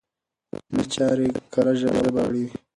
[0.53, 2.45] رسمي چارې کره ژبه غواړي.